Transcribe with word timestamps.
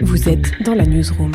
Vous 0.00 0.28
êtes 0.28 0.62
dans 0.62 0.74
la 0.74 0.86
newsroom. 0.86 1.32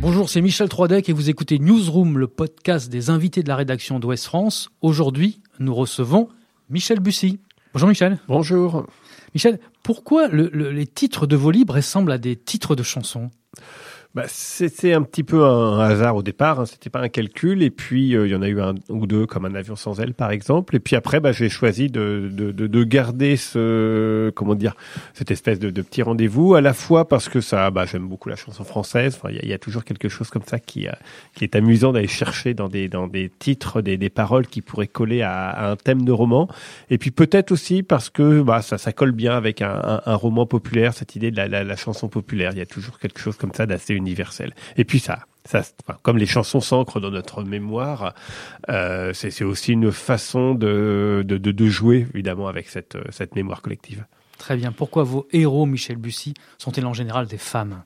Bonjour, 0.00 0.28
c'est 0.28 0.40
Michel 0.40 0.68
Troidec 0.68 1.08
et 1.08 1.12
vous 1.12 1.30
écoutez 1.30 1.58
Newsroom, 1.58 2.18
le 2.18 2.26
podcast 2.26 2.90
des 2.90 3.10
invités 3.10 3.42
de 3.42 3.48
la 3.48 3.56
rédaction 3.56 3.98
d'Ouest 3.98 4.26
France. 4.26 4.68
Aujourd'hui, 4.82 5.40
nous 5.58 5.74
recevons 5.74 6.28
Michel 6.68 7.00
Bussy. 7.00 7.40
Bonjour 7.72 7.88
Michel. 7.88 8.18
Bonjour. 8.28 8.86
Michel, 9.34 9.58
pourquoi 9.82 10.28
les 10.28 10.86
titres 10.86 11.26
de 11.26 11.36
vos 11.36 11.50
livres 11.50 11.74
ressemblent 11.74 12.12
à 12.12 12.18
des 12.18 12.36
titres 12.36 12.76
de 12.76 12.82
chansons? 12.82 13.30
Bah, 14.14 14.24
c'était 14.28 14.92
un 14.92 15.00
petit 15.02 15.22
peu 15.22 15.42
un 15.42 15.80
hasard 15.80 16.16
au 16.16 16.22
départ, 16.22 16.60
hein, 16.60 16.66
c'était 16.66 16.90
pas 16.90 17.00
un 17.00 17.08
calcul. 17.08 17.62
Et 17.62 17.70
puis 17.70 18.14
euh, 18.14 18.26
il 18.26 18.32
y 18.32 18.34
en 18.34 18.42
a 18.42 18.48
eu 18.48 18.60
un 18.60 18.74
ou 18.90 19.06
deux, 19.06 19.24
comme 19.24 19.46
un 19.46 19.54
avion 19.54 19.74
sans 19.74 20.00
aile 20.00 20.12
par 20.12 20.30
exemple. 20.30 20.76
Et 20.76 20.80
puis 20.80 20.96
après, 20.96 21.18
bah, 21.18 21.32
j'ai 21.32 21.48
choisi 21.48 21.88
de, 21.88 22.28
de, 22.30 22.52
de, 22.52 22.84
garder 22.84 23.36
ce 23.36 24.28
comment 24.30 24.54
dire 24.54 24.74
cette 25.14 25.30
espèce 25.30 25.58
de, 25.58 25.70
de 25.70 25.82
petit 25.82 26.02
rendez-vous 26.02 26.54
à 26.54 26.60
la 26.60 26.74
fois 26.74 27.08
parce 27.08 27.30
que 27.30 27.40
ça, 27.40 27.70
bah, 27.70 27.86
j'aime 27.86 28.06
beaucoup 28.06 28.28
la 28.28 28.36
chanson 28.36 28.64
française. 28.64 29.18
Il 29.30 29.48
y, 29.48 29.54
a 29.54 29.58
toujours 29.58 29.84
quelque 29.84 30.10
chose 30.10 30.28
comme 30.28 30.44
ça 30.44 30.58
qui 30.58 30.88
euh, 30.88 30.92
qui 31.34 31.44
est 31.44 31.56
amusant 31.56 31.92
d'aller 31.92 32.06
chercher 32.06 32.52
dans 32.52 32.68
des 32.68 32.90
dans 32.90 33.08
des 33.08 33.30
titres, 33.30 33.80
des, 33.80 34.10
paroles 34.10 34.46
qui 34.46 34.60
pourraient 34.60 34.88
coller 34.88 35.22
à, 35.22 35.70
un 35.70 35.76
thème 35.76 36.04
de 36.04 36.12
roman. 36.12 36.48
Et 36.90 36.98
puis 36.98 37.12
peut-être 37.12 37.50
aussi 37.50 37.82
parce 37.82 38.10
que 38.10 38.42
bah, 38.42 38.60
ça 38.60 38.76
ça 38.76 38.92
colle 38.92 39.12
bien 39.12 39.34
avec 39.34 39.62
un, 39.62 40.02
roman 40.06 40.44
populaire, 40.44 40.92
cette 40.92 41.16
idée 41.16 41.30
de 41.30 41.36
la, 41.36 41.48
la, 41.48 41.64
la 41.64 41.76
chanson 41.76 42.08
populaire. 42.08 42.50
Il 42.52 42.58
y 42.58 42.62
a 42.62 42.66
toujours 42.66 42.98
quelque 42.98 43.18
chose 43.18 43.36
comme 43.36 43.54
ça 43.54 43.64
d'assez 43.64 44.01
Et 44.76 44.84
puis 44.84 45.00
ça, 45.00 45.20
ça, 45.44 45.62
comme 46.02 46.18
les 46.18 46.26
chansons 46.26 46.60
s'ancrent 46.60 47.00
dans 47.00 47.10
notre 47.10 47.42
mémoire, 47.42 48.14
euh, 48.68 49.12
c'est 49.12 49.44
aussi 49.44 49.72
une 49.72 49.92
façon 49.92 50.54
de, 50.54 51.24
de, 51.26 51.36
de, 51.38 51.66
jouer 51.66 52.06
évidemment 52.14 52.48
avec 52.48 52.68
cette, 52.68 52.96
cette 53.10 53.34
mémoire 53.34 53.62
collective. 53.62 54.04
Très 54.38 54.56
bien. 54.56 54.72
Pourquoi 54.72 55.04
vos 55.04 55.26
héros, 55.32 55.66
Michel 55.66 55.96
Bussy, 55.96 56.34
sont-ils 56.58 56.86
en 56.86 56.94
général 56.94 57.26
des 57.26 57.38
femmes? 57.38 57.82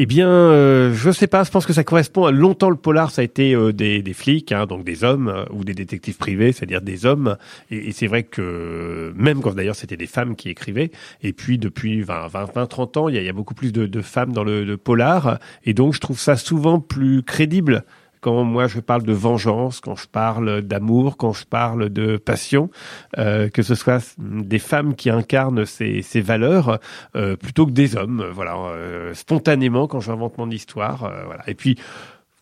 Eh 0.00 0.06
bien, 0.06 0.28
euh, 0.28 0.94
je 0.94 1.10
sais 1.10 1.26
pas. 1.26 1.42
Je 1.42 1.50
pense 1.50 1.66
que 1.66 1.72
ça 1.72 1.82
correspond 1.82 2.24
à 2.24 2.30
longtemps 2.30 2.70
le 2.70 2.76
polar. 2.76 3.10
Ça 3.10 3.20
a 3.20 3.24
été 3.24 3.52
euh, 3.52 3.72
des, 3.72 4.00
des, 4.00 4.12
flics, 4.12 4.52
hein, 4.52 4.64
donc 4.64 4.84
des 4.84 5.02
hommes 5.02 5.26
euh, 5.26 5.44
ou 5.50 5.64
des 5.64 5.74
détectives 5.74 6.16
privés, 6.16 6.52
c'est-à-dire 6.52 6.80
des 6.82 7.04
hommes. 7.04 7.36
Et, 7.72 7.90
c'est 7.90 8.06
vrai 8.06 8.22
que 8.22 9.12
même 9.16 9.40
quand 9.40 9.54
d'ailleurs 9.54 9.74
c'était 9.74 9.96
des 9.96 10.06
femmes 10.06 10.36
qui 10.36 10.50
écrivaient. 10.50 10.92
Et 11.24 11.32
puis 11.32 11.58
depuis 11.58 12.00
20, 12.02 12.28
20, 12.28 12.54
20 12.54 12.66
30 12.66 12.96
ans, 12.96 13.08
il 13.08 13.16
y 13.16 13.24
y 13.24 13.28
a 13.28 13.32
beaucoup 13.32 13.54
plus 13.54 13.72
de, 13.72 13.86
de 13.86 14.00
femmes 14.00 14.32
dans 14.32 14.44
le, 14.44 14.62
le 14.62 14.76
polar. 14.76 15.40
Et 15.64 15.74
donc 15.74 15.94
je 15.94 16.00
trouve 16.00 16.20
ça 16.20 16.36
souvent 16.36 16.78
plus 16.78 17.24
crédible 17.24 17.84
quand 18.20 18.44
moi 18.44 18.66
je 18.66 18.80
parle 18.80 19.02
de 19.02 19.12
vengeance, 19.12 19.80
quand 19.80 19.96
je 19.96 20.06
parle 20.06 20.62
d'amour, 20.62 21.16
quand 21.16 21.32
je 21.32 21.44
parle 21.44 21.88
de 21.88 22.16
passion, 22.16 22.70
euh, 23.18 23.48
que 23.48 23.62
ce 23.62 23.74
soit 23.74 24.16
des 24.18 24.58
femmes 24.58 24.94
qui 24.94 25.10
incarnent 25.10 25.64
ces, 25.66 26.02
ces 26.02 26.20
valeurs 26.20 26.78
euh, 27.16 27.36
plutôt 27.36 27.66
que 27.66 27.72
des 27.72 27.96
hommes. 27.96 28.24
Voilà, 28.32 28.56
euh, 28.56 29.14
spontanément 29.14 29.86
quand 29.86 30.00
j'invente 30.00 30.38
mon 30.38 30.50
histoire. 30.50 31.04
Euh, 31.04 31.24
voilà. 31.26 31.48
Et 31.48 31.54
puis 31.54 31.78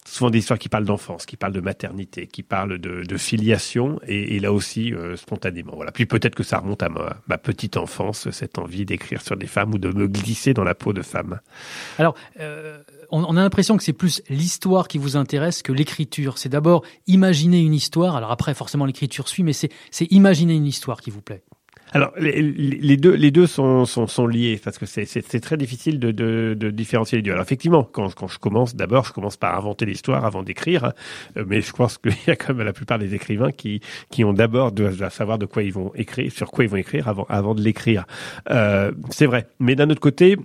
souvent 0.07 0.31
des 0.31 0.39
histoires 0.39 0.59
qui 0.59 0.69
parlent 0.69 0.85
d'enfance, 0.85 1.27
qui 1.27 1.37
parlent 1.37 1.53
de 1.53 1.61
maternité, 1.61 2.27
qui 2.27 2.43
parlent 2.43 2.79
de, 2.79 3.03
de 3.03 3.17
filiation, 3.17 3.99
et, 4.07 4.37
et, 4.37 4.41
là 4.41 4.53
aussi 4.53 4.95
euh, 4.95 5.17
spontanément. 5.17 5.73
Voilà. 5.75 5.93
Puis 5.93 6.07
peut-être 6.07 6.35
que 6.35 6.43
ça 6.43 6.59
remonte 6.59 6.83
à 6.83 6.89
ma, 6.89 7.17
ma 7.29 7.39
petite 7.39 7.77
enfance, 7.77 8.31
cette 8.31 8.59
envie 8.59 8.85
d'écrire 8.85 9.21
sur 9.23 9.37
des 9.37 9.47
femmes 9.47 9.75
ou 9.75 9.79
de 9.79 9.91
me 9.91 10.07
glisser 10.07 10.55
dans 10.55 10.65
la 10.65 10.75
peau 10.75 10.93
de 10.93 11.03
femmes. 11.03 11.41
Alors, 11.99 12.15
euh, 12.41 12.79
on, 13.11 13.25
on, 13.25 13.37
a 13.37 13.41
l'impression 13.41 13.77
que 13.77 13.83
c'est 13.83 13.93
plus 13.93 14.23
l'histoire 14.29 14.89
qui 14.89 14.99
vous 14.99 15.17
intéresse 15.17 15.63
que 15.63 15.73
l'écriture. 15.73 16.39
C'est 16.39 16.49
d'abord 16.49 16.85
imaginer 17.07 17.61
une 17.61 17.75
histoire. 17.75 18.17
Alors 18.17 18.31
après, 18.31 18.55
forcément, 18.55 18.85
l'écriture 18.85 19.29
suit, 19.29 19.43
mais 19.43 19.53
c'est 19.53 19.71
imaginer 20.11 20.55
une 20.55 20.67
histoire 20.67 21.01
qui 21.01 21.11
vous 21.11 21.23
plaît. 21.23 21.43
Alors 21.97 22.13
les, 22.19 22.99
deux, 22.99 23.15
les 23.15 23.31
deux 23.31 23.47
sont, 23.47 23.87
sont, 23.87 24.07
sont 24.07 24.27
liés 24.27 24.61
parce 24.63 24.77
que 24.77 24.85
c'est 24.85 25.41
très 25.41 25.57
difficile 25.57 25.99
de, 25.99 26.11
de, 26.11 26.55
de, 26.55 26.71
différencier 26.71 27.17
les 27.17 27.23
deux. 27.23 27.33
Alors 27.33 27.43
effectivement, 27.43 27.85
quand, 27.85 28.15
quand 28.15 28.29
je 28.29 28.39
commence, 28.39 28.77
d'abord, 28.77 29.07
je 29.07 29.15
commence 29.15 29.39
par 29.39 29.57
inventer 29.57 29.87
l'histoire 29.87 30.27
avant 30.27 30.43
d'écrire, 30.43 30.93
euh, 31.39 31.45
mais 31.47 31.63
je 31.63 31.73
pense 31.73 31.97
qu'il 32.03 32.13
y 32.27 32.31
a 32.31 32.37
quand 32.37 32.53
même 32.53 32.67
la 32.67 32.75
plupart 32.75 32.99
des 32.99 33.15
écrivains 33.15 33.51
qui, 33.51 33.81
qui 34.11 34.25
ont 34.25 34.35
d'abord 34.35 34.73
de, 34.73 34.91
de, 34.91 35.09
savoir 35.09 35.39
de 35.39 35.47
quoi 35.47 35.63
ils 35.63 35.73
vont 35.73 35.91
écrire, 35.95 36.31
sur 36.31 36.51
quoi 36.51 36.65
ils 36.65 36.71
vont 36.71 36.77
écrire 36.77 37.09
avant, 37.09 37.25
avant 37.31 37.55
de 37.55 37.63
l'écrire. 37.63 38.05
Euh, 38.51 38.93
c'est 39.09 39.27
vrai. 39.27 39.47
Mais 39.59 39.75
d'un 39.75 39.89
autre 39.89 40.01
côté, 40.01 40.37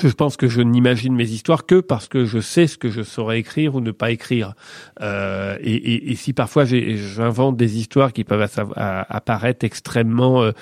je 0.00 0.08
pense 0.08 0.36
que 0.36 0.48
je 0.48 0.60
n'imagine 0.60 1.14
mes 1.14 1.28
histoires 1.28 1.66
que 1.66 1.80
parce 1.80 2.08
que 2.08 2.24
je 2.24 2.38
sais 2.38 2.66
ce 2.66 2.78
que 2.78 2.90
je 2.90 3.02
saurais 3.02 3.38
écrire 3.38 3.74
ou 3.74 3.80
ne 3.80 3.90
pas 3.90 4.10
écrire. 4.10 4.54
Euh, 5.00 5.56
et, 5.60 5.74
et, 5.74 6.12
et, 6.12 6.14
si 6.16 6.32
parfois 6.32 6.64
j'invente 6.64 7.56
des 7.56 7.78
histoires 7.78 8.12
qui 8.12 8.24
peuvent 8.24 8.48
apparaître 8.76 9.64
extrêmement 9.64 10.42
euh, 10.42 10.52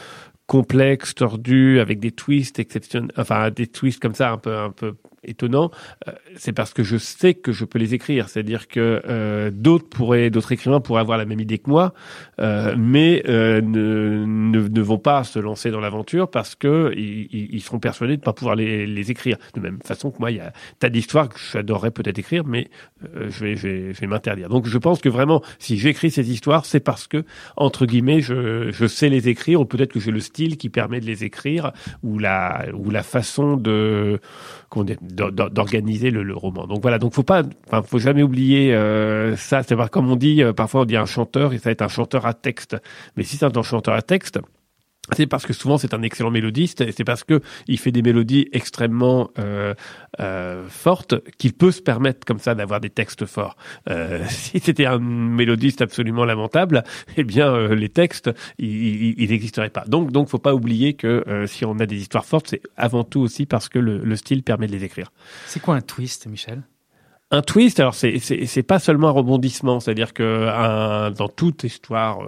complexes, 0.46 1.14
tordues, 1.14 1.78
avec 1.78 2.00
des 2.00 2.10
twists 2.10 2.58
exceptionnels, 2.58 3.12
enfin 3.16 3.50
des 3.50 3.68
twists 3.68 4.00
comme 4.00 4.14
ça 4.14 4.32
un 4.32 4.38
peu 4.38 4.56
un 4.56 4.70
peu 4.70 4.96
étonnant, 5.24 5.70
euh, 6.08 6.12
c'est 6.36 6.52
parce 6.52 6.72
que 6.72 6.82
je 6.82 6.96
sais 6.96 7.34
que 7.34 7.52
je 7.52 7.64
peux 7.64 7.78
les 7.78 7.94
écrire. 7.94 8.28
C'est-à-dire 8.28 8.68
que 8.68 9.02
euh, 9.06 9.50
d'autres 9.52 9.88
pourraient, 9.88 10.30
d'autres 10.30 10.52
écrivains 10.52 10.80
pourraient 10.80 11.00
avoir 11.00 11.18
la 11.18 11.24
même 11.24 11.40
idée 11.40 11.58
que 11.58 11.68
moi, 11.68 11.92
euh, 12.40 12.74
mais 12.78 13.22
ne, 13.26 13.60
ne, 13.60 14.68
ne, 14.68 14.80
vont 14.80 14.98
pas 14.98 15.24
se 15.24 15.38
lancer 15.38 15.70
dans 15.70 15.80
l'aventure 15.80 16.30
parce 16.30 16.54
que 16.54 16.92
ils, 16.96 17.28
ils, 17.32 17.60
seront 17.60 17.78
persuadés 17.78 18.16
de 18.16 18.20
ne 18.20 18.24
pas 18.24 18.32
pouvoir 18.32 18.56
les, 18.56 18.86
les, 18.86 19.10
écrire. 19.10 19.36
De 19.54 19.60
même 19.60 19.78
façon 19.84 20.10
que 20.10 20.18
moi, 20.18 20.30
il 20.30 20.38
y 20.38 20.40
a 20.40 20.52
tas 20.78 20.88
d'histoires 20.88 21.28
que 21.28 21.38
j'adorerais 21.52 21.90
peut-être 21.90 22.18
écrire, 22.18 22.44
mais 22.44 22.70
je 23.02 23.44
vais, 23.44 23.56
je 23.56 23.68
vais, 23.68 23.94
je 23.94 24.00
vais 24.00 24.06
m'interdire. 24.06 24.48
Donc, 24.48 24.66
je 24.66 24.78
pense 24.78 25.00
que 25.00 25.08
vraiment, 25.08 25.42
si 25.58 25.78
j'écris 25.78 26.10
ces 26.10 26.30
histoires, 26.30 26.64
c'est 26.64 26.80
parce 26.80 27.06
que 27.06 27.24
entre 27.56 27.86
guillemets, 27.86 28.20
je, 28.20 28.70
je 28.70 28.86
sais 28.86 29.08
les 29.08 29.28
écrire, 29.28 29.60
ou 29.60 29.64
peut-être 29.64 29.92
que 29.92 30.00
j'ai 30.00 30.10
le 30.10 30.20
style 30.20 30.56
qui 30.56 30.68
permet 30.68 31.00
de 31.00 31.06
les 31.06 31.24
écrire, 31.24 31.72
ou 32.02 32.18
la, 32.18 32.66
ou 32.74 32.90
la 32.90 33.02
façon 33.02 33.56
de 33.56 34.20
d'organiser 35.12 36.10
le, 36.10 36.22
le, 36.22 36.34
roman. 36.34 36.66
Donc 36.66 36.82
voilà, 36.82 36.98
donc 36.98 37.14
faut 37.14 37.22
pas, 37.22 37.42
enfin 37.66 37.82
faut 37.82 37.98
jamais 37.98 38.22
oublier 38.22 38.74
euh, 38.74 39.36
ça. 39.36 39.62
C'est 39.62 39.74
voir 39.74 39.90
comme 39.90 40.10
on 40.10 40.16
dit, 40.16 40.42
euh, 40.42 40.52
parfois 40.52 40.82
on 40.82 40.84
dit 40.84 40.96
un 40.96 41.06
chanteur 41.06 41.52
et 41.52 41.58
ça 41.58 41.70
va 41.70 41.72
être 41.72 41.82
un 41.82 41.88
chanteur 41.88 42.26
à 42.26 42.34
texte. 42.34 42.76
Mais 43.16 43.22
si 43.22 43.36
c'est 43.36 43.56
un 43.56 43.62
chanteur 43.62 43.94
à 43.94 44.02
texte, 44.02 44.40
c'est 45.16 45.26
parce 45.26 45.46
que 45.46 45.52
souvent 45.52 45.78
c'est 45.78 45.94
un 45.94 46.02
excellent 46.02 46.30
mélodiste 46.30 46.80
et 46.80 46.92
c'est 46.92 47.04
parce 47.04 47.24
que 47.24 47.40
il 47.66 47.78
fait 47.78 47.92
des 47.92 48.02
mélodies 48.02 48.48
extrêmement 48.52 49.30
euh, 49.38 49.74
euh, 50.20 50.66
fortes 50.68 51.14
qu'il 51.38 51.52
peut 51.52 51.70
se 51.70 51.82
permettre 51.82 52.24
comme 52.26 52.38
ça 52.38 52.54
d'avoir 52.54 52.80
des 52.80 52.90
textes 52.90 53.26
forts. 53.26 53.56
Euh, 53.88 54.24
si 54.28 54.60
c'était 54.60 54.86
un 54.86 54.98
mélodiste 54.98 55.82
absolument 55.82 56.24
lamentable, 56.24 56.84
eh 57.16 57.24
bien 57.24 57.68
les 57.68 57.88
textes 57.88 58.30
ils 58.58 59.28
n'existeraient 59.28 59.70
pas. 59.70 59.84
Donc 59.86 60.12
donc 60.12 60.28
faut 60.28 60.38
pas 60.38 60.54
oublier 60.54 60.94
que 60.94 61.24
si 61.46 61.64
on 61.64 61.78
a 61.78 61.86
des 61.86 61.96
histoires 61.96 62.24
fortes, 62.24 62.48
c'est 62.48 62.62
avant 62.76 63.04
tout 63.04 63.20
aussi 63.20 63.46
parce 63.46 63.68
que 63.68 63.78
le, 63.78 63.98
le 63.98 64.16
style 64.16 64.42
permet 64.42 64.66
de 64.66 64.72
les 64.72 64.84
écrire. 64.84 65.12
C'est 65.46 65.60
quoi 65.60 65.74
un 65.74 65.80
twist, 65.80 66.26
Michel? 66.26 66.62
Un 67.32 67.42
twist, 67.42 67.78
alors 67.78 67.94
c'est 67.94 68.62
pas 68.64 68.80
seulement 68.80 69.08
un 69.08 69.12
rebondissement, 69.12 69.78
c'est-à-dire 69.78 70.12
que 70.12 70.48
un, 70.48 71.12
dans 71.12 71.28
toute 71.28 71.62
histoire 71.62 72.18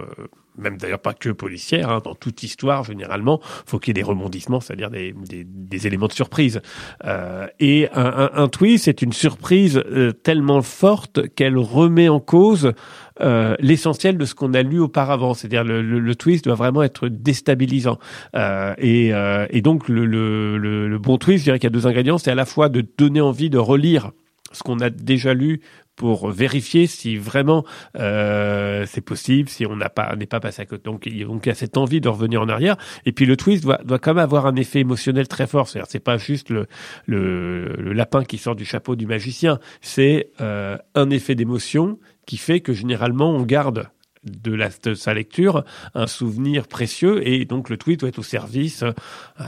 même 0.57 0.77
d'ailleurs 0.77 0.99
pas 0.99 1.13
que 1.13 1.29
policière, 1.29 1.89
hein, 1.89 2.01
dans 2.03 2.15
toute 2.15 2.43
histoire 2.43 2.83
généralement, 2.83 3.39
faut 3.65 3.79
qu'il 3.79 3.89
y 3.89 3.99
ait 3.99 4.03
des 4.03 4.07
rebondissements, 4.07 4.59
c'est-à-dire 4.59 4.89
des, 4.89 5.13
des, 5.13 5.43
des, 5.43 5.87
éléments 5.87 6.07
de 6.07 6.13
surprise. 6.13 6.61
Euh, 7.05 7.47
et 7.59 7.89
un, 7.93 8.05
un, 8.05 8.29
un, 8.33 8.47
twist, 8.47 8.85
c'est 8.85 9.01
une 9.01 9.13
surprise 9.13 9.77
euh, 9.77 10.11
tellement 10.11 10.61
forte 10.61 11.27
qu'elle 11.35 11.57
remet 11.57 12.09
en 12.09 12.19
cause 12.19 12.73
euh, 13.21 13.55
l'essentiel 13.59 14.17
de 14.17 14.25
ce 14.25 14.33
qu'on 14.33 14.53
a 14.53 14.63
lu 14.63 14.79
auparavant. 14.79 15.33
C'est-à-dire 15.33 15.63
le, 15.63 15.81
le, 15.81 15.99
le, 15.99 16.15
twist 16.15 16.45
doit 16.45 16.55
vraiment 16.55 16.81
être 16.81 17.07
déstabilisant. 17.07 17.99
Euh, 18.35 18.73
et, 18.79 19.13
euh, 19.13 19.45
et, 19.51 19.61
donc 19.61 19.87
le, 19.87 20.05
le, 20.05 20.97
bon 20.97 21.17
twist, 21.17 21.39
je 21.39 21.43
dirais 21.43 21.59
qu'il 21.59 21.67
y 21.67 21.73
a 21.73 21.73
deux 21.73 21.85
ingrédients, 21.85 22.17
c'est 22.17 22.31
à 22.31 22.35
la 22.35 22.45
fois 22.45 22.69
de 22.69 22.83
donner 22.97 23.21
envie 23.21 23.49
de 23.49 23.59
relire 23.59 24.11
ce 24.51 24.63
qu'on 24.63 24.79
a 24.79 24.89
déjà 24.89 25.33
lu 25.33 25.61
pour 25.95 26.31
vérifier 26.31 26.87
si 26.87 27.17
vraiment 27.17 27.65
euh, 27.97 28.85
c'est 28.87 29.01
possible, 29.01 29.49
si 29.49 29.65
on 29.65 29.75
n'a 29.75 29.89
pas 29.89 30.15
n'est 30.15 30.25
pas 30.25 30.39
passé 30.39 30.61
à 30.61 30.65
côté. 30.65 30.83
Donc, 30.83 31.05
il 31.05 31.17
y 31.17 31.49
a 31.49 31.55
cette 31.55 31.77
envie 31.77 32.01
de 32.01 32.09
revenir 32.09 32.41
en 32.41 32.49
arrière. 32.49 32.77
Et 33.05 33.11
puis 33.11 33.25
le 33.25 33.37
twist 33.37 33.63
doit, 33.63 33.79
doit 33.83 33.99
quand 33.99 34.13
même 34.13 34.23
avoir 34.23 34.45
un 34.45 34.55
effet 34.55 34.79
émotionnel 34.79 35.27
très 35.27 35.47
fort. 35.47 35.67
C'est-à-dire, 35.67 35.89
c'est 35.89 35.99
pas 35.99 36.17
juste 36.17 36.49
le, 36.49 36.67
le, 37.05 37.75
le, 37.77 37.93
lapin 37.93 38.23
qui 38.23 38.37
sort 38.37 38.55
du 38.55 38.65
chapeau 38.65 38.95
du 38.95 39.05
magicien. 39.05 39.59
C'est 39.81 40.31
euh, 40.41 40.77
un 40.95 41.09
effet 41.09 41.35
d'émotion 41.35 41.99
qui 42.25 42.37
fait 42.37 42.61
que 42.61 42.73
généralement 42.73 43.31
on 43.31 43.43
garde 43.43 43.89
de, 44.25 44.53
la, 44.53 44.69
de 44.83 44.93
sa 44.93 45.13
lecture 45.13 45.63
un 45.93 46.07
souvenir 46.07 46.67
précieux 46.67 47.27
et 47.27 47.45
donc 47.45 47.69
le 47.69 47.77
tweet 47.77 47.99
doit 47.99 48.09
être 48.09 48.19
au 48.19 48.23
service. 48.23 48.83
Euh, 48.83 48.93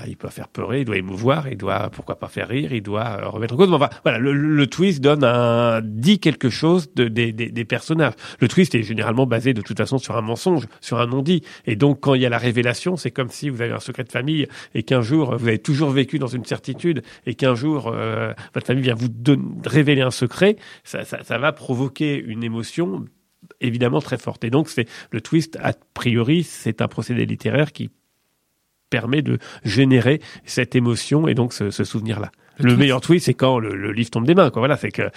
il 0.08 0.18
peut 0.18 0.30
faire 0.30 0.48
peur, 0.48 0.74
il 0.76 0.86
doit 0.86 0.98
émouvoir, 0.98 1.48
il 1.48 1.58
doit 1.58 1.90
pourquoi 1.90 2.18
pas 2.18 2.28
faire 2.28 2.48
rire, 2.48 2.74
il 2.74 2.82
doit 2.82 3.20
euh, 3.22 3.30
remettre 3.30 3.54
en 3.54 3.58
cause. 3.58 3.72
Enfin, 3.72 3.90
voilà, 4.04 4.18
le, 4.18 4.34
le, 4.34 4.68
twist 4.68 5.02
donne 5.02 5.24
un 5.24 5.82
dit 5.82 6.20
quelque 6.20 6.50
chose 6.50 6.94
de, 6.96 7.08
des, 7.08 7.32
des, 7.32 7.50
des, 7.50 7.66
personnages. 7.66 8.14
Le 8.40 8.48
twist 8.48 8.76
est 8.76 8.84
généralement 8.84 9.26
basé 9.26 9.54
de 9.54 9.62
toute 9.62 9.78
façon 9.78 9.98
sur 9.98 10.18
un 10.18 10.22
mensonge, 10.22 10.66
sur 10.82 11.00
un 11.00 11.08
non-dit. 11.08 11.42
Et 11.66 11.76
donc 11.76 12.02
quand 12.02 12.14
il 12.14 12.22
y 12.22 12.26
a 12.26 12.30
la 12.30 12.38
révélation, 12.38 12.98
c'est 12.98 13.12
comme 13.12 13.30
si 13.30 13.50
vous 13.50 13.62
avez 13.62 13.74
un 13.74 13.80
secret 13.80 14.04
de 14.04 14.12
famille 14.12 14.48
et 14.74 14.84
qu'un 14.84 15.02
jour 15.02 15.36
vous 15.38 15.48
avez 15.48 15.60
toujours 15.60 15.90
vécu 15.90 16.20
dans 16.20 16.28
une 16.28 16.46
certitude 16.46 17.04
et 17.26 17.36
qu'un 17.36 17.56
jour 17.56 17.92
euh, 17.94 18.34
votre 18.54 18.68
famille 18.68 18.84
vient 18.84 18.96
vous 18.96 19.10
révéler 19.66 20.02
un 20.02 20.12
secret, 20.12 20.58
ça, 20.84 21.04
ça, 21.04 21.24
ça 21.24 21.38
va 21.38 21.52
provoquer 21.52 22.18
une 22.18 22.44
émotion 22.44 23.06
évidemment 23.62 24.02
très 24.02 24.18
forte. 24.18 24.44
Et 24.44 24.50
donc, 24.50 24.70
c'est 24.70 24.88
le 25.12 25.22
twist, 25.22 25.58
a 25.62 25.74
priori, 25.94 26.44
c'est 26.44 26.82
un 26.82 26.88
procédé 26.88 27.26
littéraire 27.26 27.72
qui 27.72 27.90
permet 28.90 29.22
de 29.22 29.40
générer 29.64 30.22
cette 30.46 30.76
émotion 30.76 31.28
et 31.28 31.34
donc 31.34 31.54
ce, 31.54 31.72
ce 31.72 31.84
souvenir-là. 31.84 32.32
Le, 32.60 32.78
meilleur 32.78 33.02
twist, 33.02 33.26
c'est 33.26 33.34
quand 33.34 33.60
le, 33.60 33.76
le, 33.76 33.92
livre 33.92 34.10
tombe 34.10 34.26
des 34.26 34.36
mains. 34.36 34.50
Quoi. 34.50 34.62
Voilà, 34.62 34.78
c'est 34.78 34.92
que. 34.92 35.10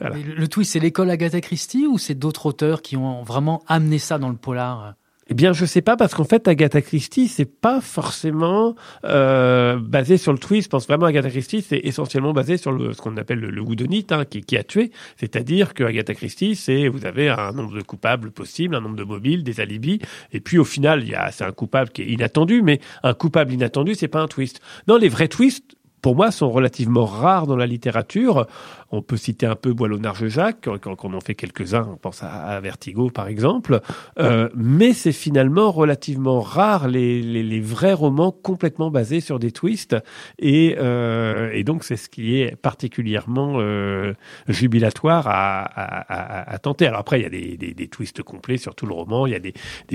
Voilà. 0.00 0.16
Le, 0.16 0.34
le 0.34 0.48
twist, 0.48 0.72
c'est 0.72 0.80
l'école 0.80 1.10
Agatha 1.10 1.40
Christie 1.40 1.86
ou 1.86 1.98
c'est 1.98 2.14
d'autres 2.14 2.46
auteurs 2.46 2.80
qui 2.80 2.96
ont 2.96 3.22
vraiment 3.22 3.62
amené 3.66 3.98
ça 3.98 4.18
dans 4.18 4.30
le 4.30 4.36
polar? 4.36 4.94
Eh 5.28 5.34
bien, 5.34 5.52
je 5.54 5.64
sais 5.64 5.80
pas 5.80 5.96
parce 5.96 6.14
qu'en 6.14 6.24
fait, 6.24 6.46
Agatha 6.48 6.82
Christie, 6.82 7.28
c'est 7.28 7.50
pas 7.50 7.80
forcément 7.80 8.74
euh, 9.04 9.78
basé 9.78 10.18
sur 10.18 10.32
le 10.32 10.38
twist. 10.38 10.66
Je 10.66 10.68
pense 10.68 10.86
vraiment 10.86 11.06
Agatha 11.06 11.30
Christie, 11.30 11.62
c'est 11.62 11.80
essentiellement 11.82 12.32
basé 12.34 12.58
sur 12.58 12.72
le, 12.72 12.92
ce 12.92 13.00
qu'on 13.00 13.16
appelle 13.16 13.40
le, 13.40 13.50
le 13.50 13.62
whodunit, 13.62 14.06
hein, 14.10 14.24
qui, 14.26 14.42
qui, 14.42 14.58
a 14.58 14.64
tué. 14.64 14.90
C'est-à-dire 15.16 15.72
que 15.72 15.82
Agatha 15.84 16.14
Christie, 16.14 16.56
c'est 16.56 16.88
vous 16.88 17.06
avez 17.06 17.30
un 17.30 17.52
nombre 17.52 17.74
de 17.74 17.82
coupables 17.82 18.32
possible, 18.32 18.74
un 18.74 18.82
nombre 18.82 18.96
de 18.96 19.04
mobiles, 19.04 19.44
des 19.44 19.60
alibis, 19.60 20.00
et 20.32 20.40
puis 20.40 20.58
au 20.58 20.64
final, 20.64 21.02
il 21.02 21.10
y 21.10 21.14
a 21.14 21.30
c'est 21.30 21.44
un 21.44 21.52
coupable 21.52 21.90
qui 21.90 22.02
est 22.02 22.06
inattendu, 22.06 22.60
mais 22.60 22.80
un 23.02 23.14
coupable 23.14 23.52
inattendu, 23.52 23.94
c'est 23.94 24.08
pas 24.08 24.20
un 24.20 24.28
twist. 24.28 24.60
Non, 24.88 24.96
les 24.96 25.08
vrais 25.08 25.28
twists, 25.28 25.74
pour 26.04 26.16
moi, 26.16 26.30
sont 26.30 26.50
relativement 26.50 27.06
rares 27.06 27.46
dans 27.46 27.56
la 27.56 27.64
littérature. 27.64 28.46
On 28.90 29.00
peut 29.00 29.16
citer 29.16 29.46
un 29.46 29.56
peu 29.56 29.72
Boileau-Narge-Jacques, 29.72 30.68
quand, 30.78 31.02
on 31.02 31.14
en 31.14 31.20
fait 31.22 31.34
quelques-uns, 31.34 31.88
on 31.90 31.96
pense 31.96 32.22
à, 32.22 32.60
Vertigo 32.60 33.08
par 33.08 33.26
exemple, 33.26 33.80
euh, 34.18 34.50
mais 34.54 34.92
c'est 34.92 35.12
finalement 35.12 35.72
relativement 35.72 36.42
rare 36.42 36.88
les, 36.88 37.60
vrais 37.62 37.94
romans 37.94 38.32
complètement 38.32 38.90
basés 38.90 39.20
sur 39.20 39.38
des 39.38 39.50
twists, 39.50 39.96
et, 40.38 40.76
euh, 40.78 41.62
donc 41.62 41.84
c'est 41.84 41.96
ce 41.96 42.10
qui 42.10 42.38
est 42.38 42.54
particulièrement 42.54 43.54
euh, 43.56 44.12
jubilatoire 44.46 45.24
à, 45.26 46.58
tenter. 46.62 46.86
Alors 46.86 47.00
après, 47.00 47.18
il 47.18 47.22
y 47.22 47.26
a 47.26 47.74
des, 47.74 47.88
twists 47.88 48.22
complets 48.22 48.58
sur 48.58 48.74
tout 48.74 48.84
le 48.84 48.92
roman, 48.92 49.24
il 49.24 49.32
y 49.32 49.36
a 49.36 49.40
des 49.40 49.54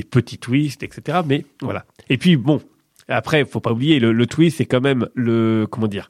petits 0.09 0.39
twists, 0.39 0.81
etc. 0.81 1.19
Mais 1.23 1.45
voilà. 1.61 1.85
Et 2.09 2.17
puis 2.17 2.35
bon, 2.35 2.59
après, 3.09 3.43
faut 3.45 3.59
pas 3.59 3.71
oublier, 3.71 3.99
le, 3.99 4.25
twist, 4.27 4.57
c'est 4.57 4.65
quand 4.65 4.81
même 4.81 5.07
le, 5.15 5.67
comment 5.69 5.87
dire, 5.87 6.09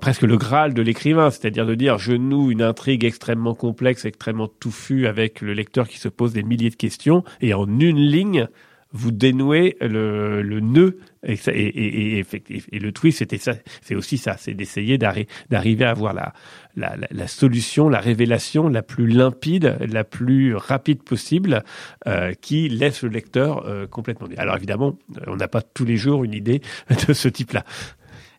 presque 0.00 0.22
le 0.22 0.36
graal 0.36 0.74
de 0.74 0.82
l'écrivain, 0.82 1.30
c'est-à-dire 1.30 1.66
de 1.66 1.74
dire 1.74 1.98
je 1.98 2.12
noue 2.12 2.50
une 2.50 2.62
intrigue 2.62 3.04
extrêmement 3.04 3.54
complexe, 3.54 4.04
extrêmement 4.04 4.48
touffue 4.48 5.06
avec 5.06 5.40
le 5.40 5.52
lecteur 5.52 5.88
qui 5.88 5.98
se 5.98 6.08
pose 6.08 6.32
des 6.32 6.42
milliers 6.42 6.70
de 6.70 6.76
questions 6.76 7.24
et 7.40 7.54
en 7.54 7.66
une 7.66 7.98
ligne 7.98 8.48
vous 8.92 9.10
dénouez 9.10 9.76
le, 9.80 10.60
nœud. 10.60 10.98
Et, 11.24 12.24
le 12.72 12.90
twist 12.90 13.18
c'était 13.18 13.38
ça 13.38 13.54
c'est 13.80 13.94
aussi 13.94 14.18
ça 14.18 14.36
c'est 14.36 14.54
d'essayer 14.54 14.98
d'arriver 14.98 15.84
à 15.84 15.90
avoir 15.90 16.14
la, 16.14 17.26
solution 17.28 17.88
la 17.88 18.00
révélation 18.00 18.68
la 18.68 18.82
plus 18.82 19.06
limpide 19.06 19.78
la 19.88 20.02
plus 20.02 20.56
rapide 20.56 21.02
possible 21.04 21.62
euh, 22.08 22.32
qui 22.40 22.68
laisse 22.68 23.02
le 23.02 23.08
lecteur 23.08 23.64
euh, 23.66 23.86
complètement 23.86 24.26
alors 24.36 24.56
évidemment 24.56 24.98
on 25.28 25.36
n'a 25.36 25.46
pas 25.46 25.62
tous 25.62 25.84
les 25.84 25.96
jours 25.96 26.24
une 26.24 26.34
idée 26.34 26.60
de 27.06 27.12
ce 27.12 27.28
type 27.28 27.52
là 27.52 27.64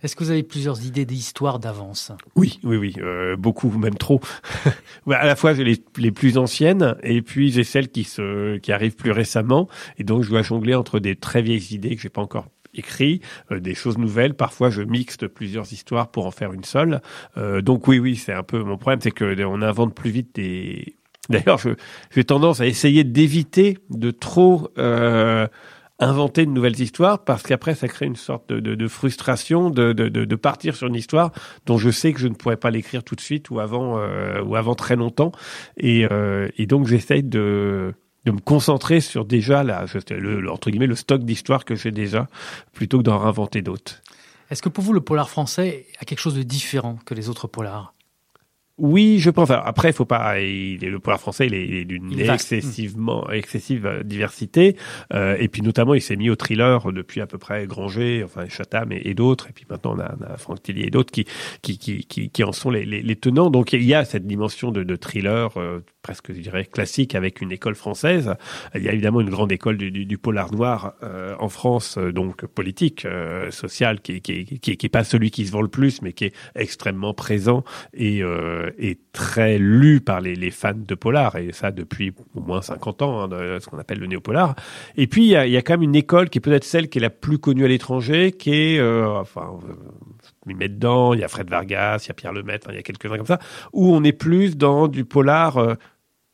est-ce 0.03 0.15
que 0.15 0.23
vous 0.23 0.31
avez 0.31 0.44
plusieurs 0.44 0.85
idées 0.85 1.05
d'histoire 1.05 1.59
d'avance? 1.59 2.11
Oui, 2.35 2.59
oui, 2.63 2.77
oui, 2.77 2.95
euh, 3.00 3.35
beaucoup, 3.35 3.69
même 3.71 3.95
trop. 3.95 4.19
à 5.09 5.25
la 5.25 5.35
fois 5.35 5.53
j'ai 5.53 5.63
les, 5.63 5.83
les, 5.97 6.11
plus 6.11 6.38
anciennes 6.38 6.95
et 7.03 7.21
puis 7.21 7.51
j'ai 7.51 7.63
celles 7.63 7.89
qui 7.89 8.03
se 8.03 8.57
qui 8.57 8.71
arrivent 8.71 8.95
plus 8.95 9.11
récemment 9.11 9.67
et 9.97 10.03
donc 10.03 10.23
je 10.23 10.29
dois 10.29 10.41
jongler 10.41 10.75
entre 10.75 11.00
des 11.00 11.15
très 11.15 11.41
vieilles 11.41 11.73
idées 11.73 11.95
que 11.95 12.01
j'ai 12.01 12.09
pas 12.09 12.21
encore 12.21 12.47
écrit, 12.73 13.21
euh, 13.51 13.59
des 13.59 13.75
choses 13.75 13.97
nouvelles. 13.97 14.33
Parfois, 14.33 14.69
je 14.69 14.81
mixte 14.81 15.27
plusieurs 15.27 15.71
histoires 15.73 16.09
pour 16.09 16.25
en 16.25 16.31
faire 16.31 16.53
une 16.53 16.63
seule. 16.63 17.01
Euh, 17.38 17.61
donc 17.61 17.88
oui, 17.88 17.99
oui, 17.99 18.15
c'est 18.15 18.33
un 18.33 18.44
peu 18.44 18.63
mon 18.63 18.77
problème, 18.77 18.99
c'est 19.01 19.11
que 19.11 19.44
on 19.44 19.61
invente 19.61 19.94
plus 19.95 20.11
vite 20.11 20.35
des. 20.35 20.95
D'ailleurs, 21.29 21.59
j'ai 22.11 22.23
tendance 22.25 22.59
à 22.59 22.65
essayer 22.65 23.06
d'éviter 23.06 23.77
de 23.89 24.11
trop 24.11 24.69
euh, 24.77 25.47
inventer 26.00 26.45
de 26.45 26.51
nouvelles 26.51 26.80
histoires 26.80 27.24
parce 27.24 27.44
qu'après 27.44 27.75
ça 27.75 27.88
crée 27.88 28.06
une 28.06 28.16
sorte 28.16 28.51
de, 28.51 28.88
frustration 28.88 29.69
de, 29.69 29.94
de, 29.94 30.36
partir 30.36 30.75
sur 30.75 30.88
une 30.88 30.95
histoire 30.95 31.31
dont 31.66 31.78
je 31.78 31.92
sais 31.92 32.13
que 32.13 32.19
je 32.19 32.28
ne 32.28 32.34
pourrais 32.34 32.57
pas 32.57 32.72
l'écrire 32.72 33.04
tout 33.04 33.16
de 33.16 33.22
suite 33.22 33.50
ou 33.51 33.60
avant 33.60 34.00
euh, 34.00 34.42
ou 34.42 34.56
avant 34.56 34.75
très 34.75 34.95
longtemps 34.95 35.31
et, 35.78 36.07
euh, 36.12 36.50
et 36.57 36.66
donc 36.66 36.88
j'essaye 36.88 37.24
de 37.24 37.94
de 38.25 38.31
me 38.31 38.40
concentrer 38.40 39.01
sur 39.01 39.25
déjà 39.25 39.63
la, 39.63 39.86
le, 40.10 40.50
entre 40.50 40.69
guillemets 40.69 40.88
le 40.88 40.95
stock 40.95 41.24
d'histoires 41.24 41.66
que 41.66 41.75
j'ai 41.75 41.92
déjà 41.92 42.28
plutôt 42.72 43.00
que 43.00 43.04
d'en 43.04 43.22
inventer 43.22 43.62
d'autres. 43.62 44.01
Est-ce 44.50 44.62
que 44.62 44.69
pour 44.69 44.84
vous 44.84 44.94
le 44.94 45.01
polar 45.01 45.30
français 45.30 45.88
a 46.00 46.06
quelque 46.06 46.19
chose 46.19 46.36
de 46.36 46.44
différent 46.44 46.98
que 47.06 47.13
les 47.13 47.30
autres 47.30 47.48
polars? 47.48 47.94
Oui, 48.79 49.19
je 49.19 49.29
pense. 49.29 49.51
Alors 49.51 49.67
après, 49.67 49.91
faut 49.91 50.05
pas. 50.05 50.39
Il 50.39 50.83
est, 50.83 50.89
le 50.89 50.99
polar 50.99 51.19
français, 51.19 51.45
il 51.45 51.53
est, 51.53 51.85
d'une 51.85 52.19
excessivement 52.19 53.29
excessive 53.29 53.85
euh, 53.85 54.03
diversité. 54.03 54.75
Euh, 55.13 55.37
et 55.39 55.47
puis 55.47 55.61
notamment, 55.61 55.93
il 55.93 56.01
s'est 56.01 56.15
mis 56.15 56.31
au 56.31 56.35
thriller 56.35 56.91
depuis 56.91 57.21
à 57.21 57.27
peu 57.27 57.37
près 57.37 57.67
Granger, 57.67 58.23
enfin 58.23 58.49
Chatham 58.49 58.91
et, 58.91 59.01
et 59.05 59.13
d'autres. 59.13 59.47
Et 59.49 59.53
puis 59.53 59.65
maintenant, 59.69 59.95
on 59.95 59.99
a, 59.99 60.15
on 60.19 60.23
a 60.23 60.37
Franck 60.37 60.63
Tillier 60.63 60.87
et 60.87 60.89
d'autres 60.89 61.11
qui 61.11 61.25
qui, 61.61 61.77
qui 61.77 62.03
qui, 62.05 62.31
qui 62.31 62.43
en 62.43 62.51
sont 62.51 62.71
les, 62.71 62.83
les, 62.83 63.03
les, 63.03 63.15
tenants. 63.15 63.51
Donc 63.51 63.73
il 63.73 63.83
y 63.83 63.93
a 63.93 64.05
cette 64.05 64.25
dimension 64.25 64.71
de, 64.71 64.81
de 64.81 64.95
thriller 64.95 65.51
euh, 65.57 65.81
presque, 66.03 66.33
je 66.33 66.39
dirais, 66.39 66.65
classique 66.65 67.15
avec 67.15 67.41
une 67.41 67.51
école 67.51 67.75
française. 67.75 68.35
Il 68.75 68.83
y 68.83 68.89
a 68.89 68.94
évidemment 68.94 69.21
une 69.21 69.29
grande 69.29 69.51
école 69.51 69.77
du, 69.77 69.89
du, 69.89 70.05
du 70.05 70.17
polar 70.17 70.51
noir 70.53 70.94
euh, 71.01 71.35
en 71.39 71.50
France, 71.50 71.97
euh, 71.97 72.11
donc 72.11 72.45
politique, 72.45 73.05
euh, 73.05 73.50
social, 73.51 74.01
qui, 74.01 74.21
qui, 74.21 74.59
qui, 74.59 74.77
qui 74.77 74.85
est 74.85 74.89
pas 74.89 75.05
celui 75.05 75.31
qui 75.31 75.47
se 75.47 75.51
vend 75.51 75.61
le 75.61 75.69
plus, 75.69 76.01
mais 76.01 76.11
qui 76.11 76.25
est 76.25 76.33
extrêmement 76.55 77.13
présent 77.13 77.63
et 77.94 78.21
euh, 78.21 78.69
est 78.77 79.00
très 79.13 79.57
lu 79.57 80.01
par 80.01 80.19
les, 80.19 80.35
les, 80.35 80.51
fans 80.51 80.73
de 80.75 80.95
polar, 80.95 81.38
et 81.38 81.53
ça 81.53 81.71
depuis 81.71 82.13
au 82.35 82.41
moins 82.41 82.61
50 82.61 83.01
ans, 83.01 83.21
hein, 83.21 83.27
de 83.29 83.59
ce 83.59 83.67
qu'on 83.67 83.79
appelle 83.79 83.99
le 83.99 84.07
néo-polar. 84.07 84.56
Et 84.97 85.07
puis, 85.07 85.23
il 85.23 85.29
y, 85.29 85.35
a, 85.35 85.47
il 85.47 85.53
y 85.53 85.57
a, 85.57 85.61
quand 85.61 85.73
même 85.73 85.83
une 85.83 85.95
école 85.95 86.29
qui 86.29 86.39
est 86.39 86.41
peut-être 86.41 86.65
celle 86.65 86.89
qui 86.89 86.97
est 86.97 87.01
la 87.01 87.09
plus 87.09 87.38
connue 87.38 87.63
à 87.63 87.67
l'étranger, 87.69 88.33
qui 88.33 88.53
est, 88.53 88.79
euh, 88.79 89.07
enfin, 89.07 89.57
il 90.47 90.56
met 90.56 90.69
dedans, 90.69 91.13
il 91.13 91.21
y 91.21 91.23
a 91.23 91.27
Fred 91.27 91.49
Vargas, 91.49 92.03
il 92.03 92.07
y 92.09 92.11
a 92.11 92.13
Pierre 92.13 92.33
Lemaitre, 92.33 92.67
il 92.71 92.75
y 92.75 92.79
a 92.79 92.83
quelques-uns 92.83 93.17
comme 93.17 93.25
ça, 93.25 93.39
où 93.71 93.94
on 93.94 94.03
est 94.03 94.11
plus 94.13 94.57
dans 94.57 94.88
du 94.88 95.06
polar 95.06 95.57
euh, 95.57 95.75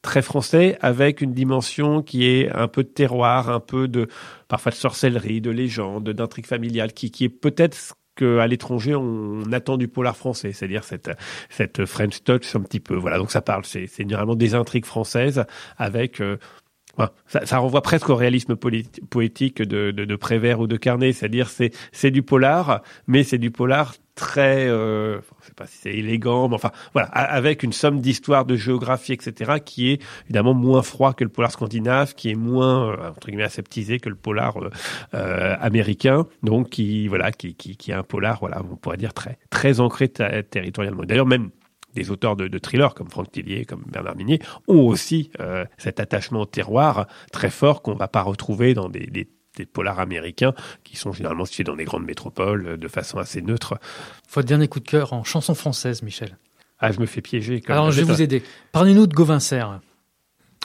très 0.02 0.22
français, 0.22 0.78
avec 0.82 1.22
une 1.22 1.34
dimension 1.34 2.02
qui 2.02 2.26
est 2.26 2.50
un 2.52 2.68
peu 2.68 2.84
de 2.84 2.90
terroir, 2.90 3.50
un 3.50 3.60
peu 3.60 3.88
de, 3.88 4.08
parfois 4.48 4.72
de 4.72 4.78
sorcellerie, 4.78 5.42
de 5.42 5.52
légende, 5.52 6.10
d'intrigue 6.10 6.46
familiale, 6.46 6.94
qui, 6.94 7.12
est 7.24 7.30
peut-être 7.30 7.96
qu'à 8.16 8.48
l'étranger 8.48 8.96
on 8.96 9.52
attend 9.52 9.78
du 9.78 9.88
polar 9.88 10.16
français, 10.16 10.52
c'est-à-dire 10.52 10.84
cette 10.84 11.12
cette 11.50 11.86
French 11.86 12.24
touch 12.24 12.56
un 12.56 12.62
petit 12.62 12.80
peu. 12.80 12.96
Voilà, 12.96 13.18
donc 13.18 13.32
ça 13.32 13.42
parle, 13.42 13.66
c'est 13.66 13.88
généralement 13.98 14.36
des 14.36 14.56
intrigues 14.56 14.86
françaises 14.86 15.46
avec 15.78 16.22
euh, 16.22 16.38
ça, 17.28 17.58
renvoie 17.60 17.82
presque 17.82 18.10
au 18.10 18.16
réalisme 18.16 18.56
poétique 18.56 19.62
de 19.62 20.16
Prévert 20.16 20.60
ou 20.60 20.68
de 20.68 20.78
Carnet, 20.78 21.14
c'est-à-dire 21.14 21.50
c'est 21.50 21.72
c'est 21.92 22.12
du 22.12 22.24
polar, 22.24 22.82
mais 23.08 23.24
c'est 23.24 23.38
du 23.38 23.52
polar 23.52 23.96
très, 24.20 24.68
euh, 24.68 25.22
je 25.42 25.48
sais 25.48 25.54
pas 25.56 25.66
si 25.66 25.78
c'est 25.78 25.94
élégant, 25.94 26.50
mais 26.50 26.56
enfin 26.56 26.72
voilà, 26.94 27.08
avec 27.08 27.64
une 27.64 27.72
somme 27.72 28.02
d'histoire, 28.02 28.44
de 28.44 28.58
géographie, 28.58 29.14
etc., 29.14 29.54
qui 29.64 29.92
est 29.92 30.02
évidemment 30.26 30.54
moins 30.54 30.82
froid 30.82 31.14
que 31.14 31.24
le 31.24 31.30
polar 31.30 31.52
scandinave, 31.52 32.14
qui 32.16 32.30
est 32.30 32.36
moins 32.36 32.90
euh, 32.90 33.10
entre 33.10 33.28
guillemets 33.28 33.44
aseptisé 33.44 34.00
que 34.00 34.10
le 34.10 34.16
polar 34.16 34.58
euh, 34.62 34.70
euh 35.14 35.56
américain, 35.62 36.28
donc 36.44 36.70
qui 36.70 37.08
voilà, 37.08 37.32
qui, 37.32 37.56
qui, 37.56 37.78
qui 37.78 37.92
est 37.92 37.94
un 37.94 38.04
polar, 38.04 38.40
voilà, 38.42 38.62
on 38.70 38.76
pourrait 38.76 38.98
dire 38.98 39.14
très 39.14 39.40
très 39.50 39.80
ancré 39.80 40.10
territorialement. 40.10 41.04
D'ailleurs 41.04 41.26
même 41.26 41.50
des 41.96 42.12
auteurs 42.12 42.36
de, 42.36 42.58
thrillers 42.60 42.94
comme 42.94 43.10
Franck 43.10 43.32
Tillier, 43.32 43.66
comme 43.66 43.84
Bernard 43.88 44.16
Minier, 44.16 44.40
ont 44.68 44.82
aussi 44.82 45.32
cet 45.78 46.00
attachement 46.00 46.42
au 46.42 46.46
terroir 46.46 47.08
très 47.32 47.50
fort 47.50 47.82
qu'on 47.82 47.96
va 47.96 48.08
pas 48.08 48.22
retrouver 48.22 48.76
dans 48.76 48.90
des, 48.90 49.28
des, 49.56 49.66
polars 49.66 50.00
américains 50.00 50.54
qui 50.84 50.98
sont 50.98 51.12
généralement 51.12 51.46
situés 51.46 51.64
dans 51.64 51.76
des 51.76 51.86
grandes 51.86 52.06
métropoles 52.06 52.68
euh, 52.68 52.78
de 52.78 52.88
façon 52.88 53.18
assez 53.18 53.42
neutre. 53.42 53.80
Votre 54.34 54.48
dernier 54.48 54.68
coup 54.68 54.80
de 54.80 54.88
cœur 54.88 55.14
en 55.14 55.24
chanson 55.24 55.56
française, 55.56 56.02
Michel 56.04 56.38
Ah, 56.80 56.92
je 56.92 57.00
me 57.00 57.06
fais 57.06 57.22
piéger. 57.22 57.62
Alors, 57.68 57.92
je 57.92 58.02
vais 58.02 58.12
vous 58.12 58.22
aider. 58.22 58.44
Parlez-nous 58.72 59.08
de 59.08 59.14
Gauvin 59.14 59.40
Serre. 59.40 59.80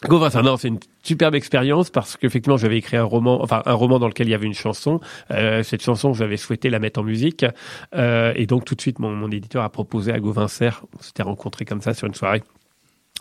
Gauvin 0.09 0.29
Serre, 0.29 0.43
non, 0.43 0.57
c'est 0.57 0.69
une 0.69 0.81
superbe 1.03 1.35
expérience 1.35 1.89
parce 1.89 2.17
qu'effectivement 2.17 2.57
j'avais 2.57 2.77
écrit 2.77 2.97
un 2.97 3.05
roman, 3.05 3.43
enfin 3.43 3.63
un 3.65 3.73
roman 3.73 3.99
dans 3.99 4.09
lequel 4.09 4.29
il 4.29 4.31
y 4.31 4.35
avait 4.35 4.47
une 4.47 4.55
chanson. 4.55 5.01
Euh, 5.31 5.63
cette 5.63 5.83
chanson, 5.83 6.13
j'avais 6.13 6.37
souhaité 6.37 6.69
la 6.69 6.79
mettre 6.79 7.01
en 7.01 7.05
musique 7.05 7.47
euh, 7.95 8.33
et 8.37 8.47
donc 8.47 8.65
tout 8.65 8.75
de 8.75 8.81
suite 8.81 8.99
mon, 8.99 9.15
mon 9.15 9.31
éditeur 9.31 9.63
a 9.63 9.71
proposé 9.71 10.13
à 10.13 10.21
Gauvin 10.21 10.49
Serre, 10.49 10.85
on 10.99 11.03
s'était 11.03 11.23
rencontrés 11.23 11.65
comme 11.65 11.81
ça 11.81 11.95
sur 11.95 12.07
une 12.07 12.15
soirée 12.15 12.43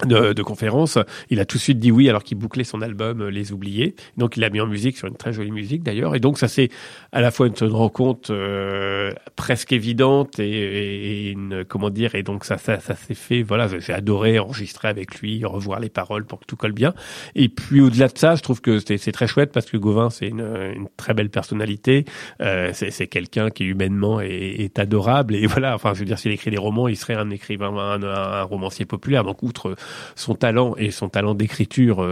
de, 0.01 0.33
de 0.33 0.41
conférence, 0.41 0.97
il 1.29 1.39
a 1.39 1.45
tout 1.45 1.57
de 1.57 1.62
suite 1.62 1.77
dit 1.77 1.91
oui 1.91 2.09
alors 2.09 2.23
qu'il 2.23 2.35
bouclait 2.35 2.63
son 2.63 2.81
album 2.81 3.21
euh, 3.21 3.29
Les 3.29 3.51
Oubliés. 3.51 3.95
Donc 4.17 4.35
il 4.38 4.39
l'a 4.39 4.50
mis 4.50 4.59
en 4.59 4.65
musique 4.65 4.97
sur 4.97 5.07
une 5.07 5.15
très 5.15 5.33
jolie 5.33 5.51
musique 5.51 5.83
d'ailleurs. 5.83 6.15
Et 6.15 6.19
donc 6.19 6.39
ça 6.39 6.47
c'est 6.47 6.69
à 7.12 7.21
la 7.21 7.29
fois 7.29 7.45
une, 7.45 7.71
rencontre 7.71 8.33
euh, 8.33 9.13
presque 9.35 9.71
évidente 9.71 10.39
et, 10.39 11.27
et, 11.27 11.29
une 11.29 11.63
comment 11.63 11.91
dire 11.91 12.15
et 12.15 12.23
donc 12.23 12.43
ça 12.43 12.57
ça, 12.57 12.79
ça 12.79 12.95
s'est 12.95 13.13
fait. 13.13 13.43
Voilà, 13.43 13.67
j'ai 13.67 13.93
adoré 13.93 14.39
enregistrer 14.39 14.88
avec 14.88 15.21
lui, 15.21 15.45
revoir 15.45 15.79
les 15.79 15.89
paroles 15.89 16.25
pour 16.25 16.39
que 16.39 16.45
tout 16.45 16.55
colle 16.55 16.71
bien. 16.71 16.95
Et 17.35 17.47
puis 17.47 17.79
au-delà 17.79 18.07
de 18.07 18.17
ça, 18.17 18.33
je 18.33 18.41
trouve 18.41 18.62
que 18.62 18.79
c'est 18.79 19.12
très 19.12 19.27
chouette 19.27 19.51
parce 19.51 19.67
que 19.67 19.77
Gauvin 19.77 20.09
c'est 20.09 20.27
une, 20.27 20.41
une, 20.41 20.88
très 20.97 21.13
belle 21.13 21.29
personnalité. 21.29 22.05
Euh, 22.41 22.71
c'est 22.73 23.07
quelqu'un 23.07 23.51
qui 23.51 23.65
humainement 23.65 24.21
est, 24.21 24.29
est, 24.29 24.79
adorable 24.79 25.35
et 25.35 25.45
voilà. 25.45 25.75
Enfin 25.75 25.93
je 25.93 26.00
veux 26.00 26.05
dire 26.05 26.17
s'il 26.17 26.31
écrit 26.31 26.50
des 26.50 26.57
romans, 26.57 26.88
il 26.88 26.97
serait 26.97 27.13
un 27.13 27.29
écrivain, 27.29 27.67
un, 27.77 28.01
un 28.01 28.41
romancier 28.41 28.85
populaire. 28.85 29.23
Donc 29.23 29.43
outre 29.43 29.75
son 30.16 30.36
talent 30.36 30.75
et 30.78 30.92
son 30.92 31.10
talent 31.10 31.36
d'écriture, 31.36 32.06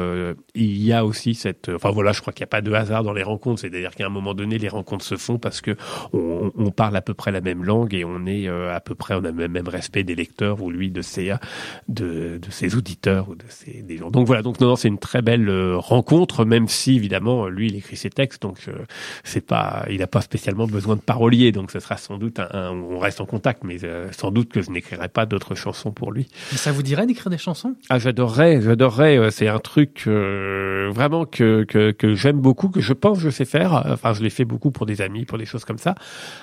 il 0.56 0.84
y 0.84 0.94
a 0.94 1.06
aussi 1.06 1.36
cette, 1.36 1.70
enfin 1.70 1.92
voilà, 1.92 2.12
je 2.12 2.22
crois 2.22 2.34
qu'il 2.34 2.42
n'y 2.42 2.50
a 2.50 2.54
pas 2.54 2.62
de 2.62 2.72
hasard 2.72 3.04
dans 3.04 3.14
les 3.14 3.24
rencontres, 3.24 3.62
c'est-à-dire 3.62 3.92
qu'à 3.92 4.06
un 4.06 4.10
moment 4.10 4.34
donné, 4.34 4.58
les 4.58 4.70
rencontres 4.70 5.06
se 5.06 5.16
font 5.18 5.38
parce 5.38 5.62
que 5.62 5.76
on, 6.14 6.72
parle 6.72 6.96
à 6.96 7.02
peu 7.02 7.14
près 7.14 7.32
la 7.32 7.42
même 7.42 7.64
langue 7.64 7.94
et 7.94 8.06
on 8.06 8.26
est 8.26 8.48
à 8.48 8.80
peu 8.80 8.96
près, 8.96 9.16
on 9.16 9.24
a 9.26 9.32
le 9.32 9.48
même 9.48 9.68
respect 9.68 10.04
des 10.04 10.16
lecteurs 10.16 10.62
ou 10.62 10.72
lui 10.72 10.90
de 10.92 11.02
ses, 11.02 11.34
de, 11.88 12.38
de 12.38 12.52
ses 12.52 12.76
auditeurs 12.76 13.30
ou 13.30 13.36
de 13.36 13.46
ses 13.50 13.82
des 13.82 13.98
gens. 13.98 14.10
Donc 14.10 14.28
voilà, 14.28 14.42
donc 14.42 14.60
non, 14.60 14.68
non 14.68 14.76
c'est 14.76 14.88
une 14.88 15.00
très 15.00 15.22
belle 15.22 15.50
rencontre, 15.76 16.46
même 16.46 16.68
si 16.68 16.96
évidemment 16.96 17.48
lui 17.48 17.68
il 17.68 17.76
écrit 17.76 17.98
ses 17.98 18.10
textes, 18.10 18.42
donc 18.42 18.58
c'est 19.24 19.46
pas, 19.46 19.86
il 19.90 20.00
n'a 20.00 20.08
pas 20.08 20.22
spécialement 20.22 20.68
besoin 20.68 20.96
de 20.96 21.02
parolier, 21.02 21.52
donc 21.52 21.72
ce 21.72 21.80
sera 21.80 21.98
sans 21.98 22.18
doute 22.18 22.40
un, 22.40 22.72
on 22.72 23.00
reste 23.00 23.22
en 23.22 23.26
contact, 23.26 23.64
mais 23.64 23.84
euh, 23.84 24.12
sans 24.12 24.32
doute 24.32 24.50
que 24.52 24.62
je 24.62 24.72
n'écrirai 24.72 25.10
pas 25.10 25.26
d'autres 25.26 25.56
chansons 25.56 25.92
pour 25.92 26.12
lui. 26.12 26.28
Mais 26.52 26.58
ça 26.58 26.72
vous 26.72 26.84
dirait 26.84 27.06
d'écrire 27.06 27.30
des 27.30 27.38
chansons? 27.38 27.61
Ah, 27.90 28.00
j'adorerais, 28.00 28.62
j'adorerais. 28.62 29.18
Euh, 29.18 29.30
c'est 29.30 29.48
un 29.48 29.60
truc 29.60 30.04
euh, 30.08 30.90
vraiment 30.92 31.26
que 31.26 31.64
que, 31.64 31.92
que 31.92 32.16
j'aime 32.16 32.40
beaucoup, 32.40 32.70
que 32.70 32.82
je 32.82 32.94
pense 32.94 33.20
que 33.20 33.24
je 33.26 33.30
sais 33.30 33.46
faire. 33.46 33.84
Enfin, 33.88 34.14
je 34.14 34.22
l'ai 34.24 34.30
fait 34.30 34.46
beaucoup 34.46 34.72
pour 34.72 34.86
des 34.86 35.02
amis, 35.02 35.26
pour 35.26 35.38
des 35.38 35.46
choses 35.46 35.66
comme 35.66 35.78
ça. 35.78 35.96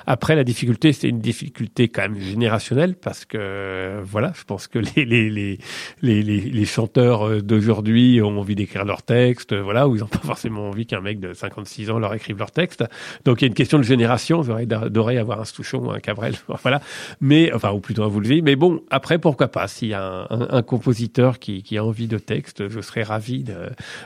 Après, 0.07 0.37
la 0.37 0.45
difficulté, 0.45 0.93
c'est 0.93 1.09
une 1.09 1.21
difficulté 1.21 1.89
quand 1.89 2.03
même 2.03 2.19
générationnelle 2.21 2.95
parce 2.95 3.25
que 3.25 4.01
voilà, 4.05 4.33
je 4.37 4.45
pense 4.45 4.67
que 4.67 4.79
les 4.79 5.05
les 5.05 5.31
les 5.31 5.59
les, 6.03 6.23
les, 6.23 6.65
chanteurs 6.65 7.43
d'aujourd'hui 7.43 8.21
ont 8.23 8.39
envie 8.39 8.55
d'écrire 8.55 8.85
leurs 8.85 9.03
textes, 9.03 9.55
voilà, 9.55 9.89
ou 9.89 9.97
ils 9.97 10.01
n'ont 10.01 10.07
pas 10.07 10.19
forcément 10.19 10.69
envie 10.69 10.87
qu'un 10.87 11.01
mec 11.01 11.21
de 11.21 11.33
56 11.33 11.91
ans 11.91 11.99
leur 11.99 12.15
écrive 12.15 12.39
leurs 12.39 12.51
textes. 12.51 12.85
Donc 13.25 13.41
il 13.41 13.45
y 13.45 13.47
a 13.47 13.49
une 13.49 13.55
question 13.55 13.79
de 13.79 13.85
génération. 13.85 14.43
J'aurais 14.43 14.73
adoré 14.73 15.19
avoir 15.19 15.41
un 15.41 15.45
Stouchon 15.45 15.79
ou 15.87 15.91
un 15.91 16.01
Cabrel, 16.01 16.35
voilà. 16.63 16.81
Mais 17.21 17.53
enfin, 17.53 17.73
ou 17.73 17.81
plutôt 17.81 18.03
un 18.03 18.09
Woolsey. 18.09 18.41
Mais 18.43 18.57
bon, 18.57 18.81
après, 18.91 19.19
pourquoi 19.19 19.49
pas 19.49 19.69
S'il 19.69 19.89
y 19.89 19.95
a 19.95 20.27
un, 20.31 20.49
un, 20.51 20.63
compositeur 20.63 21.08
qui, 21.39 21.79
a 21.79 21.85
envie 21.85 22.09
de 22.09 22.19
texte, 22.19 22.69
je 22.69 22.81
serais 22.81 23.03
ravi 23.03 23.45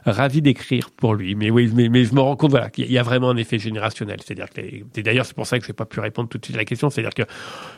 ravi 0.05 0.43
d'écrire 0.43 0.91
pour 0.91 1.15
lui. 1.15 1.35
Mais 1.35 1.51
oui, 1.51 1.71
mais, 1.75 2.05
je 2.05 2.15
me 2.15 2.21
rends 2.21 2.37
compte, 2.37 2.51
voilà, 2.51 2.71
qu'il 2.71 2.91
y 2.91 2.99
a 2.99 3.03
vraiment 3.03 3.31
un 3.31 3.37
effet 3.37 3.59
générationnel. 3.59 4.19
C'est-à-dire 4.25 4.49
que 4.51 5.01
d'ailleurs, 5.01 5.27
c'est 5.27 5.35
pour 5.35 5.47
ça 5.47 5.59
que 5.59 5.65
je 5.65 5.71
n'ai 5.71 5.75
pas 5.75 5.85
pu 5.85 6.01
répondre 6.01 6.29
tout 6.29 6.39
de 6.39 6.45
suite 6.45 6.57
à 6.57 6.61
la 6.61 6.65
question. 6.65 6.91
C'est-à-dire 6.91 7.15
que 7.15 7.23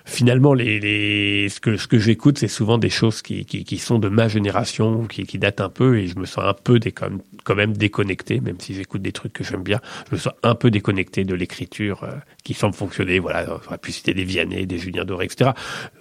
finalement, 0.04 0.54
les, 0.54 0.81
les 0.81 1.49
ce 1.49 1.61
que 1.61 1.76
ce 1.76 1.87
que 1.87 1.99
j'écoute, 1.99 2.38
c'est 2.38 2.49
souvent 2.49 2.78
des 2.78 2.90
choses 2.90 3.23
qui, 3.23 3.78
sont 3.78 3.99
de 3.99 4.09
ma 4.09 4.28
génération, 4.28 5.07
qui, 5.07 5.25
qui 5.26 5.38
datent 5.38 5.61
un 5.61 5.69
peu, 5.69 5.99
et 5.99 6.07
je 6.07 6.19
me 6.19 6.25
sens 6.25 6.45
un 6.45 6.54
peu 6.54 6.78
déconnecté, 6.78 8.40
même 8.40 8.61
si 8.61 8.75
j'écoute 8.75 9.02
des 9.02 9.12
trucs 9.12 9.33
que 9.33 9.45
j'aime 9.45 9.62
bien. 9.62 9.81
Je 10.11 10.16
me 10.16 10.21
sens 10.21 10.33
un 10.43 10.54
peu 10.54 10.71
déconnecté 10.71 11.25
de 11.25 11.35
l'écriture 11.35 12.04
euh, 12.04 12.12
qui 12.45 12.55
semble 12.55 12.75
fonctionner. 12.75 13.19
Voilà, 13.19 13.47
on 13.49 13.67
aurait 13.67 13.79
pu 13.79 13.91
citer 13.91 14.15
des 14.15 14.25
Vianney, 14.25 14.67
des 14.67 14.79
Julien 14.79 15.05
Doré, 15.05 15.25
etc. 15.25 15.51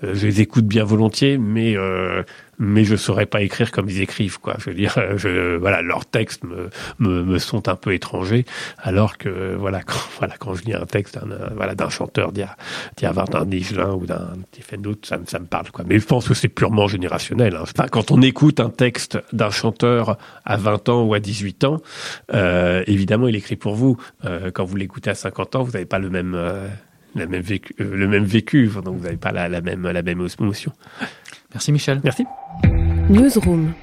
Euh, 0.03 0.13
je 0.13 0.27
les 0.27 0.41
écoute 0.41 0.65
bien 0.65 0.83
volontiers, 0.83 1.37
mais 1.37 1.75
euh, 1.77 2.23
mais 2.59 2.83
je 2.83 2.95
saurais 2.95 3.25
pas 3.25 3.41
écrire 3.41 3.71
comme 3.71 3.89
ils 3.89 4.01
écrivent 4.01 4.39
quoi 4.39 4.55
je 4.59 4.69
veux 4.69 4.75
dire 4.75 4.95
je, 5.17 5.55
voilà 5.57 5.81
leurs 5.81 6.05
textes 6.05 6.43
me, 6.43 6.69
me, 6.99 7.23
me 7.23 7.37
sont 7.39 7.67
un 7.67 7.75
peu 7.75 7.93
étrangers 7.93 8.45
alors 8.77 9.17
que 9.17 9.55
voilà 9.55 9.81
quand 9.85 9.99
voilà 10.19 10.35
quand 10.37 10.53
je 10.53 10.63
lis 10.63 10.73
un 10.73 10.85
texte 10.85 11.15
d'un 11.15 11.49
voilà 11.55 11.75
d'un 11.75 11.89
chanteur 11.89 12.31
d'il 12.31 12.41
y 13.01 13.05
a 13.05 13.09
a 13.09 13.11
20 13.11 13.35
ans 13.35 13.45
d'un 13.45 13.91
ou 13.93 14.05
d'un 14.05 14.33
Stephen 14.51 14.81
Doute 14.81 15.05
ça, 15.05 15.19
ça 15.25 15.39
me 15.39 15.45
parle 15.45 15.71
quoi 15.71 15.83
mais 15.87 15.99
je 15.99 16.05
pense 16.05 16.27
que 16.27 16.33
c'est 16.33 16.47
purement 16.47 16.87
générationnel 16.87 17.55
hein. 17.55 17.63
enfin, 17.63 17.87
quand 17.89 18.11
on 18.11 18.21
écoute 18.21 18.59
un 18.59 18.69
texte 18.69 19.17
d'un 19.33 19.49
chanteur 19.49 20.17
à 20.45 20.57
20 20.57 20.89
ans 20.89 21.03
ou 21.03 21.13
à 21.13 21.19
18 21.19 21.63
ans 21.65 21.81
euh, 22.33 22.83
évidemment 22.87 23.27
il 23.27 23.35
écrit 23.35 23.55
pour 23.55 23.75
vous 23.75 23.97
euh, 24.25 24.51
quand 24.51 24.63
vous 24.63 24.75
l'écoutez 24.75 25.09
à 25.09 25.15
50 25.15 25.55
ans 25.55 25.63
vous 25.63 25.71
n'avez 25.71 25.85
pas 25.85 25.99
le 25.99 26.09
même 26.33 26.41
euh, 26.41 26.67
la 27.15 27.27
même 27.27 27.41
vécu, 27.41 27.75
euh, 27.79 27.95
le 27.95 28.07
même 28.07 28.23
vécu, 28.25 28.67
donc 28.83 28.97
vous 28.97 29.03
n'avez 29.03 29.17
pas 29.17 29.31
la, 29.31 29.47
la, 29.47 29.61
même, 29.61 29.87
la 29.87 30.01
même 30.01 30.27
émotion. 30.39 30.71
Merci 31.53 31.71
Michel. 31.71 32.01
Merci. 32.03 32.25
Newsroom. 33.09 33.73